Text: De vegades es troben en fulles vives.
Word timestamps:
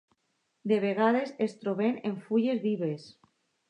De 0.71 0.79
vegades 0.85 1.35
es 1.49 1.55
troben 1.61 2.03
en 2.13 2.19
fulles 2.27 2.69
vives. 2.69 3.11